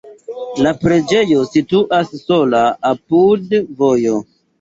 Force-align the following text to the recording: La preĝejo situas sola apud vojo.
La 0.67 0.69
preĝejo 0.85 1.43
situas 1.49 2.09
sola 2.21 2.63
apud 2.93 3.53
vojo. 3.83 4.17